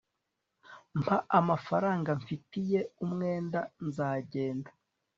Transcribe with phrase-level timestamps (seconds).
[1.01, 4.69] mpa amafaranga mfitiye umwenda nzagenda